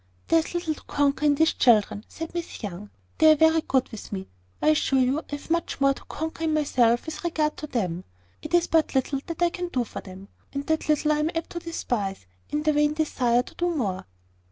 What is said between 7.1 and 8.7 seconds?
regard to them. It is